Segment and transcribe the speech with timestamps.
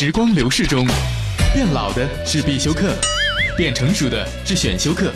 [0.00, 0.86] 时光流逝中，
[1.52, 2.94] 变老的是必修课，
[3.56, 5.10] 变成熟的是选修课。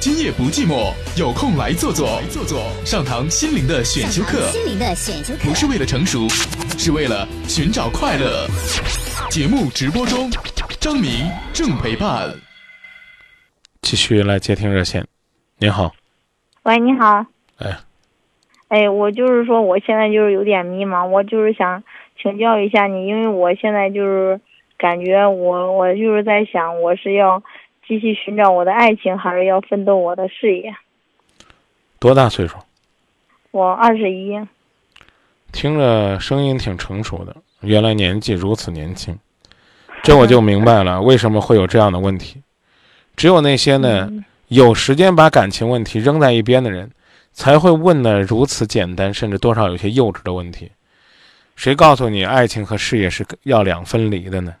[0.00, 4.48] 今夜不寂寞，有空来坐坐，坐坐上堂心灵的选修课。
[4.52, 6.26] 心灵的选修课不是为了成熟，
[6.78, 8.46] 是为了寻找快乐。
[9.28, 10.30] 节目直播中，
[10.80, 12.34] 张明正陪伴。
[13.82, 15.06] 继续来接听热线，
[15.58, 15.92] 您好，
[16.62, 17.26] 喂，你好。
[17.58, 17.76] 哎，
[18.68, 21.84] 哎，我就是说，我现在就是有点迷茫，我就是想
[22.20, 24.40] 请教一下你，因为我现在就是
[24.76, 27.42] 感觉我我就是在想，我是要
[27.86, 30.74] 继续寻找我的爱情，还是要奋斗我的事业？
[31.98, 32.56] 多大岁数？
[33.50, 34.38] 我二十一，
[35.52, 39.18] 听着声音挺成熟的，原来年纪如此年轻，
[40.02, 42.42] 这我就明白了为什么会有这样的问题。
[43.14, 44.10] 只有那些呢
[44.48, 46.90] 有时间把感情问题扔在一边的人，
[47.32, 50.70] 才会问的如此简单甚至多少有些幼稚的问题。
[51.56, 54.54] 谁告诉你爱情和事业是要两分离的呢？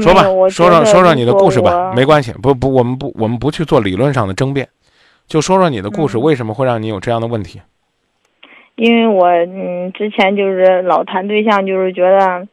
[0.00, 4.68] 说吧说说说说你的故事吧，没关系，不不，我们不我们不去做理论上的争辩，
[5.26, 7.60] 就说说你的故事，嗯为什么会让你有这样的问题？
[8.74, 12.46] 因为我嗯之前就是老谈对象，就是觉得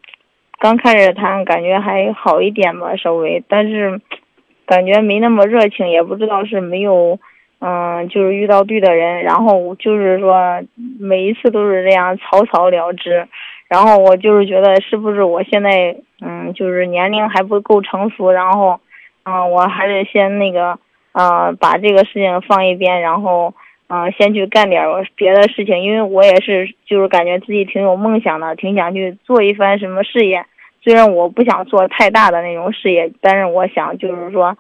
[0.58, 4.00] 刚开始谈感觉还好一点吧，稍微，但是
[4.66, 7.20] 感觉没那么热情，也不知道是没有
[7.66, 10.62] 嗯就是遇到对的人，然后就是说
[11.00, 13.26] 每一次都是这样草草了之，
[13.70, 18.82] 然后我就是觉得是不是我现在嗯就是年龄还不够成熟，然后
[19.24, 20.78] 嗯我还是先那个
[21.14, 23.54] 呃把这个事情放一边，然后。
[23.90, 30.44] 嗯、先去干点别的事情，因为我也是，就是感觉自己挺有梦想的，挺想去做一番什么事业。
[30.82, 34.58] 虽然我不想做太大的那种事业，但是我想就是说，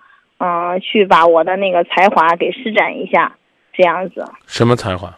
[0.80, 3.36] 去把我的那个才华给施展一下，
[3.73, 4.25] 这样子。
[4.47, 5.17] 什么才华？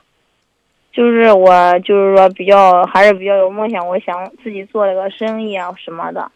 [0.91, 6.31] 就是我就是说比较还是比较有梦想，我想自己做了个生意啊什么的。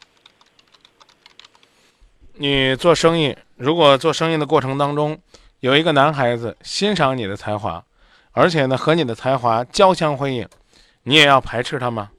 [2.33, 5.17] 你做生意，如果做生意的过程当中
[5.59, 7.83] 有一个男孩子欣赏你的才华，
[8.31, 10.47] 而且呢和你的才华交相辉映，
[11.03, 12.11] 你也要排斥他吗？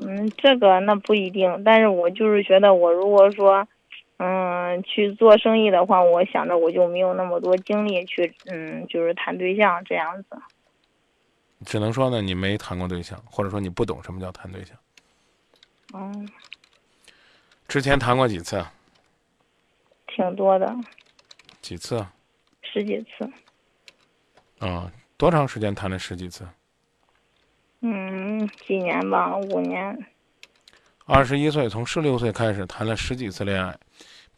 [0.00, 3.66] 嗯，这个那不一定，但是我就是觉得，我如果说，
[4.18, 10.28] 嗯，去做生意的话，我想着我就没有那么多精力去，嗯，就是谈对象这样子。
[11.64, 14.76] 只能说呢，你没谈过对象，或者说你不懂什么叫谈对象。
[15.94, 16.28] 嗯，
[17.66, 18.72] 之前谈过几次啊？
[20.06, 20.74] 挺多的，
[21.62, 22.12] 几次啊？
[22.62, 23.30] 十几次。
[24.58, 26.44] 啊、多长时间谈了十几次？
[27.80, 30.06] 嗯，几年吧，五年。
[31.06, 33.78] 二十一岁，从十六岁开始谈了十几次恋爱，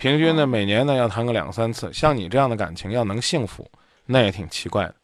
[0.00, 1.92] 平均呢每年呢要谈个两三次。
[1.92, 3.70] 像你这样的感情要能幸福，
[4.06, 4.94] 那也挺奇怪的。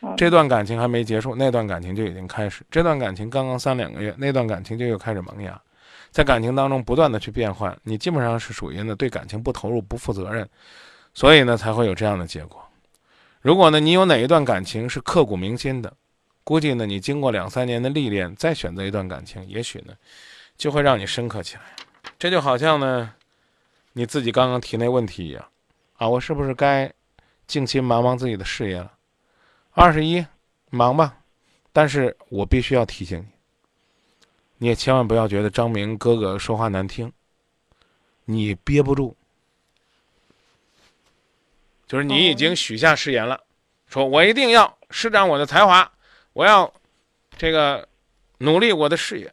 [0.00, 5.58] 嗯这段感情还没结束，那段感情就已经开始；这段感情刚刚三两个月，那段感情就又开始萌芽。
[6.10, 10.48] 在感情当中不断的去变换，你基本上是属于呢对感情不投入、不负责任，
[11.14, 12.60] 所以呢才会有这样的结果。
[13.42, 15.92] 如果呢你有哪一段感情是刻骨铭心的，
[16.42, 19.94] 估计呢你经过两三年的历练，再选择一段感情，也许呢
[20.56, 21.62] 就会让你深刻起来。
[22.18, 23.12] 这就好像呢
[23.94, 25.48] 你自己刚刚提那问题一样，
[25.98, 26.92] 啊，我是不是该
[27.46, 28.92] 静心忙忙自己的事业了？
[29.70, 30.26] 二十一，
[30.70, 31.18] 忙吧，
[31.72, 33.26] 但是我必须要提醒你，
[34.58, 37.12] 你也千万不要觉得张明哥哥说话难听，
[38.24, 39.14] 你憋不住，
[41.86, 43.40] 就是你已经许下誓言了，
[43.86, 45.92] 说我一定要施展我的才华，
[46.32, 46.72] 我要
[47.36, 47.88] 这个
[48.38, 49.32] 努力我的事业。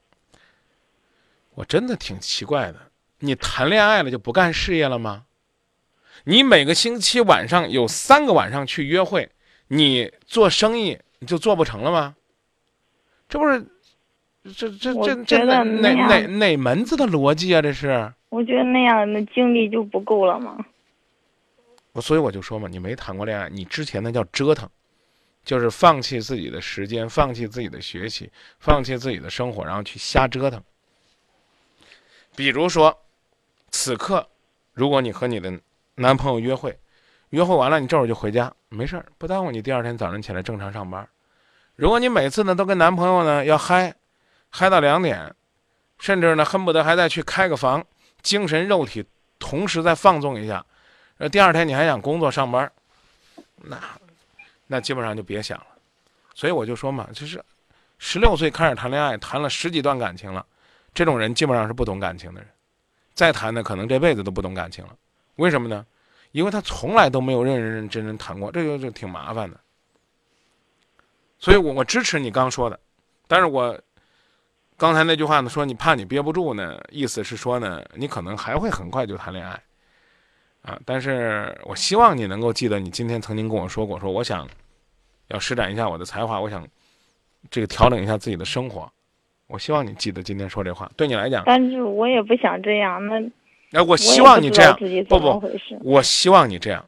[1.55, 2.91] 我真的挺奇怪的，
[3.22, 5.26] 你谈恋爱了就不干事业了吗？
[6.26, 9.30] 你每个星期晚上有三个晚上去约会，
[9.70, 12.16] 你做生意你就做不成了吗？
[13.28, 13.66] 这不是，
[14.54, 17.62] 这这我这这哪哪哪门子的逻辑啊？
[17.62, 20.64] 这是，我觉得那样的精力就不够了吗。
[21.94, 24.70] 我所以我就说嘛，你没谈过恋爱，你之前那叫折腾，
[25.44, 30.62] 就是放弃自己的时间，放弃自己的学习，放弃自己的生活，然后去瞎折腾。
[32.35, 32.97] 比如说，
[33.72, 34.28] 此刻，
[34.73, 35.59] 如果你和你的
[35.96, 36.78] 男朋友约会，
[37.29, 41.08] 约会完了你这会儿就回家，没事儿，不耽误你第二天早晨起来正常上班。
[41.76, 43.94] 如果你每次呢都跟男朋友呢要嗨，
[44.50, 45.34] 嗨到两点，
[45.97, 47.84] 甚至呢恨不得还再去开个房，
[48.22, 49.03] 精神肉体
[49.40, 50.64] 同时再放纵一下，
[51.17, 52.72] 呃，第二天你还想工作上班，
[53.56, 53.79] 那
[54.67, 55.66] 那基本上就别想了。
[56.35, 57.44] 所以我就说嘛，就是
[57.97, 60.46] 十六岁开始谈恋爱，谈了十几段感情了，
[60.94, 62.50] 这种人基本上是不懂感情的人，
[63.13, 64.96] 再谈呢可能这辈子都不懂感情了。
[65.35, 65.85] 为什么呢？
[66.31, 69.59] 因为他从来都没有认认真真谈过，这就就挺麻烦的。
[71.37, 72.79] 所以我我支持你刚说的，
[73.28, 73.78] 但是我
[74.78, 79.61] 刚才那句话呢，说你怕你憋不住呢，意思是说呢，你可能还会很快就谈恋爱，
[80.61, 84.47] 啊，但是我希望你能够记得，你今天曾经跟我说过，说我想
[85.28, 86.66] 要施展一下我的才华，我想
[87.49, 88.91] 这个调整一下自己的生活，
[89.52, 93.22] 我希望你记得今天说这话，对你来讲，但是我也不想这样，那
[93.78, 94.74] 哎，我我希望你这样，
[95.09, 95.52] 不不不。
[95.84, 96.86] 我希望你这样，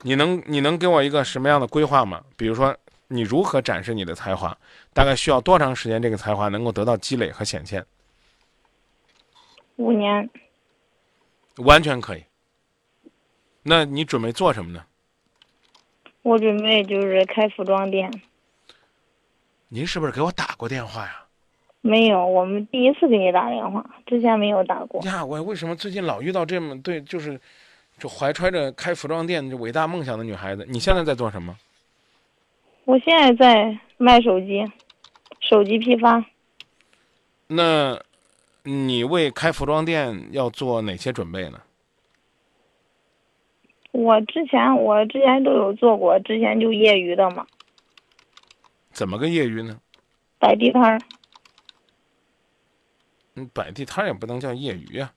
[0.00, 2.20] 你能你能给我一个什么样的规划吗？
[2.36, 2.76] 比如说，
[3.06, 4.56] 你如何展示你的才华？
[4.92, 7.84] 大概需要多长时间，这个才华能够得到积累和显现？
[9.76, 10.28] 五年，
[11.58, 12.24] 完全可以。
[13.62, 14.84] 那你准备做什么呢？
[16.22, 18.10] 我准备就是开服装店。
[19.68, 21.24] 您是不是给我打过电话呀？
[21.84, 25.02] 没有，我们第一次给你打电话，之前没有打过。
[25.02, 27.38] 呀，我为什么最近老遇到这么对，就是
[27.98, 30.64] 就怀揣着开服装店这伟大梦想的女孩子？
[30.68, 31.56] 你现在在做什么？
[32.84, 34.64] 我现在在卖手机，
[35.40, 36.24] 手机批发。
[37.48, 38.00] 那，
[38.62, 41.60] 你为开服装店要做哪些准备呢？
[43.90, 47.44] 我之前我之前都有做过，之前就业余的嘛，
[48.92, 49.80] 怎么个业余呢？
[50.38, 51.00] 摆地摊儿。
[53.34, 55.12] 嗯，摆地摊也不能叫业余啊。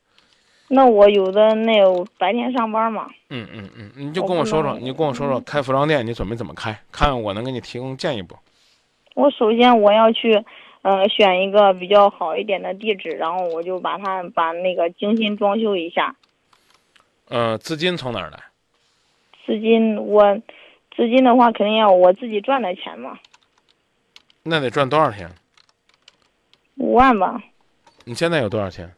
[0.68, 3.08] 那我有的那有白天上班嘛。
[3.30, 8.36] 嗯嗯嗯，你就跟我说说，你跟我说说开服装店你准备怎么开，看看我能给你提供建议不？
[9.14, 10.44] 我首先我要去，
[10.82, 16.16] 呃，选一个比较好一点的地址，然后我就把它把那个精心装修一下。
[17.28, 18.40] 呃，资金从哪儿来？
[19.46, 20.36] 资金我，
[20.96, 23.20] 资金的话肯定要我自己赚的钱嘛。
[24.44, 25.30] 那得赚多少钱？
[26.78, 27.42] 五万吧。
[28.06, 28.94] 你现在有多少钱？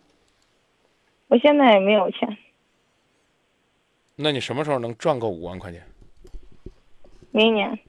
[1.29, 2.37] 我现在也没有钱。
[4.15, 5.81] 那你什么时候能赚够五万块钱？
[7.31, 7.79] 明年。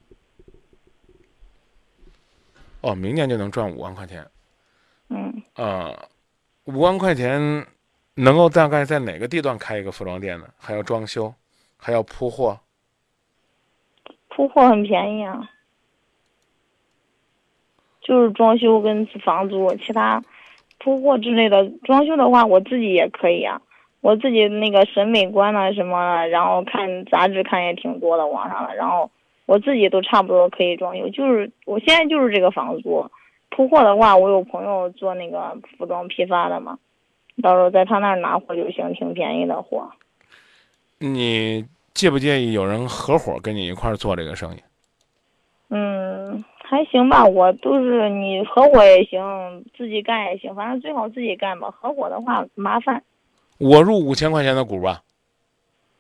[2.83, 4.25] 哦，明年就能赚五万块钱。
[5.09, 5.43] 嗯。
[5.57, 6.09] 呃，
[6.65, 7.67] 五万块钱
[8.15, 10.49] 能够大概在哪个地段开一个服装店呢？
[10.57, 11.35] 还要装修，
[11.77, 12.61] 还要铺货。
[14.29, 15.51] 铺货很便宜啊，
[18.01, 20.23] 就是装修跟房租，其他
[20.79, 21.69] 铺货之类的。
[21.85, 23.61] 装修的话，我自己也可以啊，
[24.01, 29.11] 我自己那个审美观呢什么，然后看杂志看也挺多的，网上的，然后。
[29.49, 33.11] 我自己都差不多可以装修，就是我现在就是这个房租，
[33.49, 36.79] 铺货的话，我有朋友做那个服装批发的嘛，
[37.43, 39.91] 到时候在他那儿拿货就行，挺便宜的货。
[40.99, 41.65] 你
[41.95, 44.59] 介不介意有人合伙跟你一块儿做这个生意？
[45.71, 53.03] 嗯，还行吧，我都是你合伙也行，自己干也行，反正最好自己干吧，合伙的话麻烦。
[53.57, 55.03] 我入五千块钱的股吧。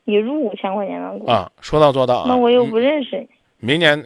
[0.04, 1.50] 你入五千块钱的股啊？
[1.62, 2.24] 说到做到啊。
[2.28, 3.28] 那我又不认识你。
[3.60, 4.04] 明年，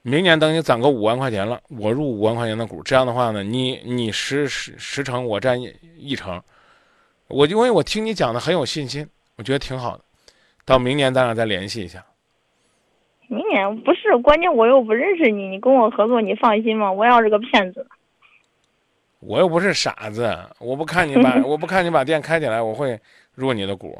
[0.00, 2.82] 明年等你攒够五万块钱了，我入五万块钱的股。
[2.82, 6.42] 这样的话呢，你你十十十成，我占一一成。
[7.28, 10.04] 我因为我听你讲的很有信心，我觉得挺好的。
[10.64, 12.02] 到明年咱俩再联系一下。
[13.34, 16.90] 明年不是关键，我又不认识你，你跟我合作，你放心吗？
[16.92, 17.86] 我要是个骗子。
[19.20, 22.98] 我又不是傻子，我不看你把 我不看你把店开起来，我会
[23.34, 23.98] 入你的股，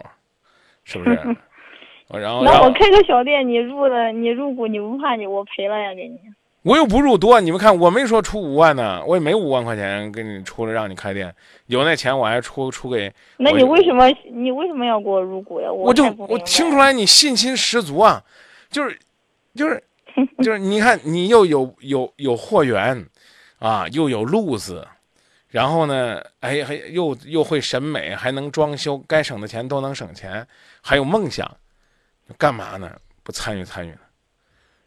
[0.85, 1.17] 是不是？
[2.13, 5.95] 然后，那我开个小店，你入的，你入股，你不怕你我赔了呀？
[5.95, 6.19] 给你，
[6.63, 11.35] 我又不入多，你们看，我没说出五万呢，我也没五万块钱给你出了让你开店，
[11.67, 13.11] 有那钱我还出出给。
[13.39, 15.73] 那你为什么你为什么要给我入股呀？
[15.73, 18.23] 我就我听出来你信心十足啊，
[18.71, 18.99] 就是，
[19.55, 19.83] 就是
[20.43, 23.07] 就是你看你又有有有货源，
[23.59, 24.87] 啊，又有路子，
[25.49, 30.47] 然后呢，哎还又又会审美，还能装修，该省的钱都能省钱，
[30.83, 31.51] 还有梦想。
[32.39, 32.91] 干嘛呢？
[33.23, 33.99] 不参与参与呢？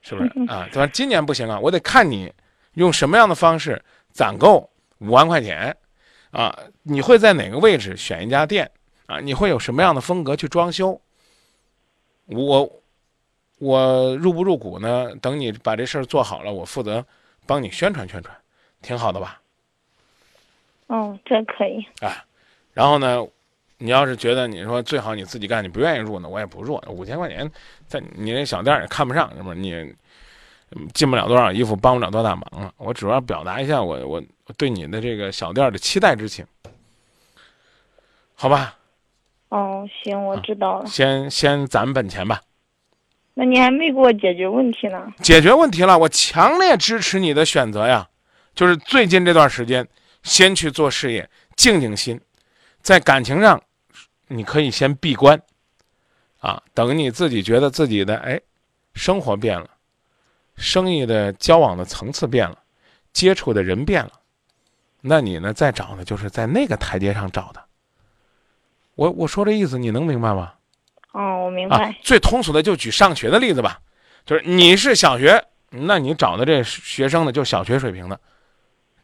[0.02, 0.68] 是不是啊？
[0.72, 0.90] 对吧？
[0.94, 2.34] 今年不行啊，我得看你
[2.74, 3.80] 用什么样的方式
[4.12, 4.70] 攒够
[5.00, 5.76] 五万块钱
[6.32, 6.58] 啊？
[6.84, 8.72] 你会在哪个位置选一家店
[9.06, 9.20] 啊？
[9.20, 11.00] 你会有什么样的风格去装修？
[12.26, 12.82] 我
[13.60, 15.16] 我入不入股呢？
[15.22, 17.06] 等你把这事儿做好了，我负责
[17.46, 18.36] 帮你宣传宣传，
[18.82, 19.42] 挺好的吧？
[20.88, 22.26] 哦，这可以啊。
[22.74, 23.26] 然后呢？
[23.80, 26.82] 你要是觉得你说最好你自己干，你不愿意入呢，我也不入。
[26.88, 27.48] 五千块钱
[27.86, 29.56] 在你那小店也看不上，是不是？
[29.56, 29.96] 你
[30.96, 32.74] 进不了多少衣服，帮不了多大忙了。
[32.78, 34.24] 我主要表达一下我我
[34.58, 36.44] 对你的这个小店的期待之情，
[38.34, 38.76] 好吧？
[39.50, 40.88] 哦，行，我知道了。
[40.88, 42.42] 先先攒本钱吧。
[43.40, 45.14] 那你还没给我解决问题呢。
[45.22, 48.10] 解决问题了，我强烈支持你的选择呀。
[48.56, 49.88] 就是最近这段时间，
[50.24, 52.20] 先去做事业，静静心，
[52.82, 53.62] 在感情上。
[54.30, 55.40] 你可以先闭关，
[56.40, 58.42] 啊，等你自己觉得自己的哎，
[58.96, 59.70] 生活变了，
[60.56, 62.58] 生意的交往的层次变了，
[63.14, 64.12] 接触的人变了，
[65.02, 67.64] 那你呢再找呢，就是在那个台阶上找的。
[68.96, 70.54] 我我说这意思你能明白吗？
[71.18, 73.80] 哦，我明白。，最通俗的就举上学的例子吧，
[74.24, 78.20] 就是你是小学，那你找的这学生呢，就小学水平的。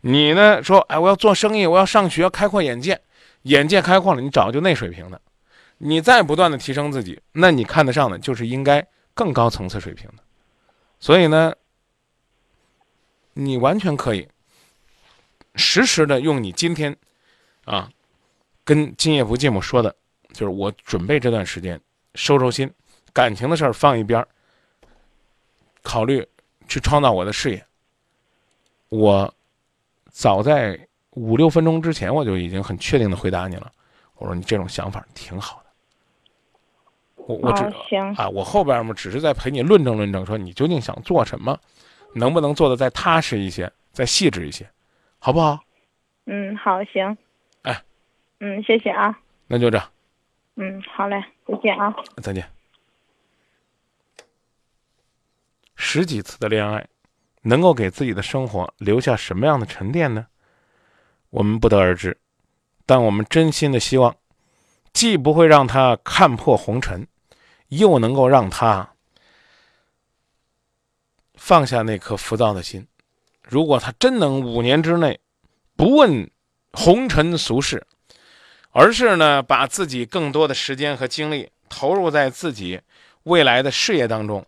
[0.01, 3.01] 你呢说，哎，我要做生意，我要上学，开阔眼界，
[3.43, 5.20] 眼界开阔了，你找就那水平的。
[5.79, 10.24] 你再不断的提升自己，那你看得上的就是应该更高层次水平的。
[11.00, 11.51] 所以呢，
[13.34, 14.27] 你完全可以
[15.55, 16.96] 实时的用你今天
[17.65, 17.89] 啊
[18.63, 19.96] 跟今夜不寂寞说的，
[20.32, 21.82] 就是我准备这段时间
[22.15, 22.72] 收收心，
[23.12, 24.27] 感情的事儿放一边儿，
[25.82, 26.27] 考虑
[26.67, 27.65] 去创造我的事业。
[28.89, 29.34] 我
[30.10, 30.79] 早在
[31.12, 33.72] 五六分钟之前，我就已经很确定的回答你了。
[34.15, 35.70] 我说你这种想法挺好的。
[37.15, 41.60] 我我只、哦，行，啊，我后边嘛只是在陪你论证论证，说你究竟想做什么，
[42.13, 44.70] 能不能做的再踏实一些，再细致一些，
[45.20, 45.60] 好不好？
[46.25, 47.17] 嗯，好，行。
[47.63, 47.82] 哎。
[48.39, 49.17] 嗯，谢谢啊。
[49.48, 49.89] 那就这样，
[50.56, 51.96] 嗯，好嘞，再见啊。
[52.22, 52.48] 再见。
[55.76, 56.88] 十几次的恋爱，
[57.42, 60.28] 能够给自己的生活留下什么样的沉淀呢？
[61.32, 62.20] 我们不得而知，
[62.86, 64.16] 但我们真心的希望，
[64.94, 67.08] 既不会让他看破红尘，
[67.70, 68.94] 又能够让他
[71.34, 72.88] 放下那颗浮躁的心。
[73.42, 75.20] 如果他真能五年之内
[75.76, 76.30] 不问
[76.72, 77.86] 红尘俗事，
[78.74, 82.82] 而是呢把自己更多的时间和精力投入在自己
[83.24, 84.46] 未来的事业当中，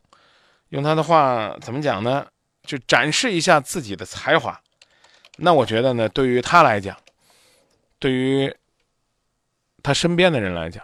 [0.69, 2.27] 用他的话怎么讲呢？
[2.63, 4.59] 就展示一下自己的才华。
[5.37, 6.97] 那我觉得呢，对于他来讲，
[7.99, 8.55] 对于
[9.83, 10.83] 他身边的人来讲，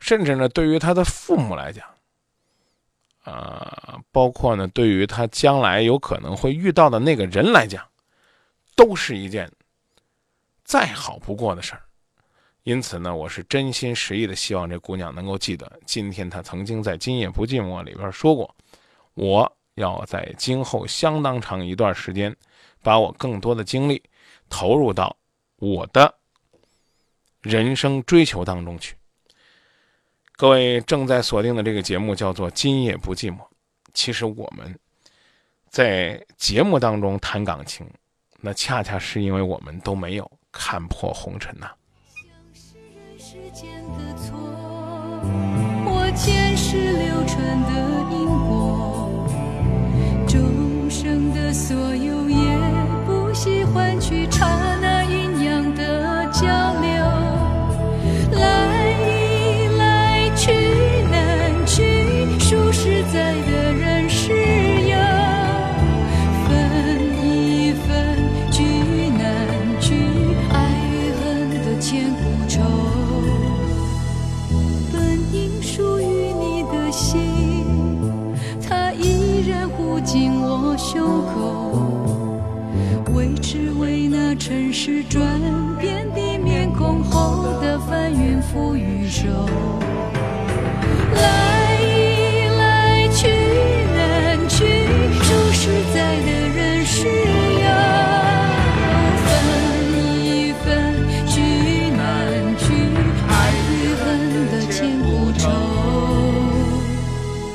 [0.00, 1.86] 甚至呢，对于他的父母来讲，
[3.22, 7.86] 啊、包括呢，对于他将来有可能会遇到的那个人来讲，
[8.74, 9.48] 都是一件
[10.64, 11.82] 再好不过的事儿。
[12.64, 18.54] 因此呢，我是真心实意的希望这姑娘能够记得，今天她曾经在《今夜不寂寞》里边说过，
[19.14, 22.34] 我要在今后相当长一段时间，
[22.82, 24.00] 把我更多的精力
[24.48, 25.16] 投入到
[25.56, 26.14] 我的
[27.40, 28.94] 人生追求当中去。
[30.36, 33.38] 各位正在锁定的这个节目叫做《今夜不寂寞》，
[33.92, 34.78] 其实我们
[35.68, 37.88] 在节目当中谈感情，
[38.40, 41.70] 那恰恰是因为我们都没有看破红尘呐、
[43.52, 44.32] 间的错，
[45.84, 47.36] 我前世流传
[47.68, 47.70] 的
[48.10, 49.28] 因果，
[50.26, 52.58] 众生的所有也
[53.04, 54.46] 不惜换取刹
[84.72, 85.22] 是转
[85.78, 89.28] 变的面孔后的翻云覆雨手。
[91.14, 93.28] 来易来去
[93.94, 94.64] 难去，
[95.22, 97.68] 数十载的人世游，
[99.26, 99.28] 分
[100.24, 100.66] 一分
[101.26, 101.42] 聚
[101.90, 102.00] 难
[102.56, 102.72] 聚，
[103.28, 104.02] 爱与恨
[104.50, 105.50] 的千古愁。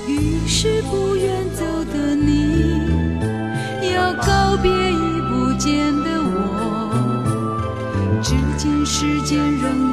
[0.08, 2.30] 于是不愿走的你，
[3.92, 4.70] 要告别
[9.27, 9.87] 间仍